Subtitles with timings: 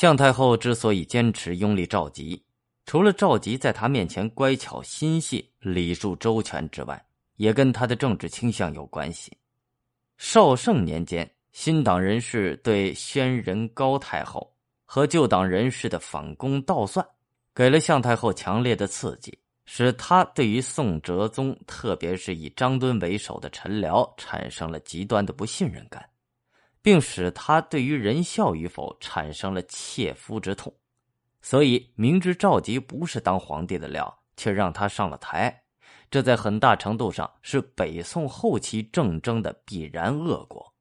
[0.00, 2.40] 向太后之所以坚持拥立赵佶，
[2.86, 7.04] 除了赵佶在他面前乖巧心细、礼数周全之外，
[7.36, 9.30] 也跟他的政治倾向有关系。
[10.16, 14.50] 绍圣年间，新党人士对宣仁高太后
[14.86, 17.06] 和旧党人士的反攻倒算，
[17.54, 26.02] 给了向太后强烈的刺激，使他对于宋哲宗，特别是以张敦为首的臣僚，产生了极端的不信任感，
[26.82, 30.74] 并使他对于仁孝与否产生了切肤之痛。
[31.42, 35.62] 所以，明知赵佶不是当皇帝的料，却让他上了台。
[36.10, 40.74] 这在很大程度上是北宋后期政争的必然恶果。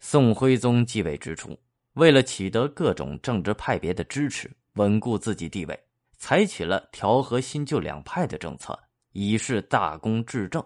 [0.00, 1.56] 宋徽宗继位之初，
[1.92, 5.80] 为了取得各种政治派别的支持，稳固自己地位，
[6.18, 8.78] 采取了调和新旧两派的政策，
[9.12, 10.64] 以示大功至正。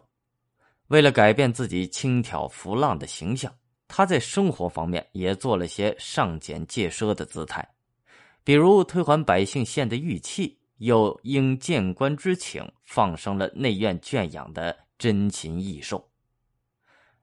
[0.88, 3.52] 为了改变自己轻佻浮浪的形象，
[3.96, 7.64] 他在生活方面也做了些上俭戒奢的姿态，
[8.42, 10.58] 比如退还百姓献的玉器。
[10.78, 16.10] 又应谏官之请，放生了内院圈养的珍禽异兽。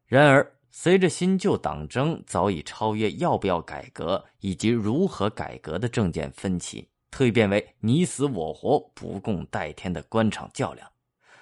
[0.05, 10.89] 然而，随着新旧党争早已超越要不要改革以及如何改革的政见分歧，蜕变为你死我活、不共戴天的官场较量，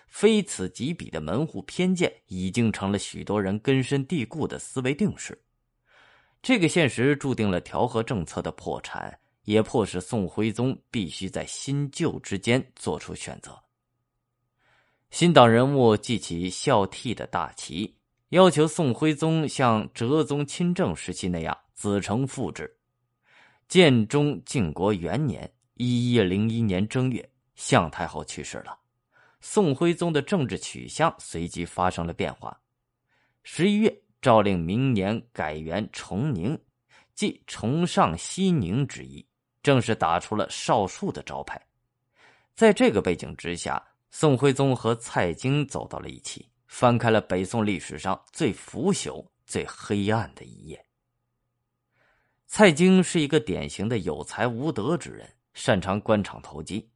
[0.10, 5.40] 非此即彼的门户偏见已经成了许多人根深蒂固的思维定式。
[6.42, 9.18] 这个现实注定了调和政策的破产。
[9.46, 13.60] 也迫使宋徽宗必须在新旧之间做出选择。
[15.10, 17.98] 新党人物记起孝悌的大旗，
[18.30, 22.72] 要求宋徽宗像哲宗亲政时期那样子承父志。
[23.68, 28.78] 建中靖国元年（一一零一年正月），向太后去世了，
[29.40, 32.60] 宋徽宗的政治取向随即发生了变化。
[33.44, 36.60] 十一月，诏令明年改元崇宁，
[37.16, 39.26] 即崇尚西宁之意。
[39.62, 41.62] 正是打出了少数的招牌，
[42.56, 50.84] 在这个背景之下，宋徽宗和蔡京走到了一起，翻开了北宋历史上最腐朽、最黑暗的一页。
[52.48, 56.90] 蔡京是一个典型的有才无德之人，擅长官场投机。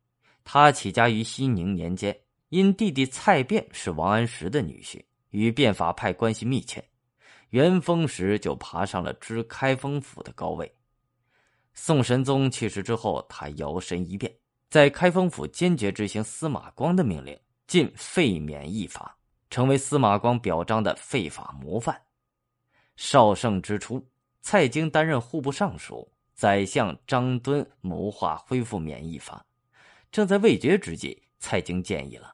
[0.46, 2.18] 他起家于熙宁年间，
[2.53, 6.88] 因弟弟蔡卞是王安石的女婿，与变法派关系密切。
[7.50, 10.72] 元丰时就爬上了知开封府的高位。
[11.74, 14.31] 宋神宗去世之后，他摇身一变，
[14.69, 19.18] 在开封府坚决执行司马光的命令，禁废免役法，
[19.50, 22.00] 成为司马光表彰的废法模范。
[22.97, 24.08] 绍圣之初，
[24.41, 29.44] 蔡京担任户部尚书，宰相张敦谋划恢复免役法，
[30.12, 32.31] 正在未决之际，蔡京建议了：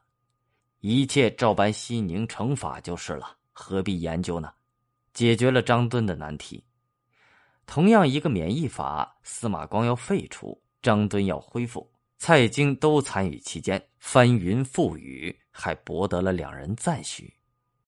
[0.80, 4.52] 一切照搬西宁惩法就是了，何必研究呢？
[5.12, 6.64] 解决了张敦的难题。
[7.66, 17.32] 同样一个免疫法，司马光要废除，张敦要恢复，蔡京都参与其间，翻云覆雨，还博得了两人赞许。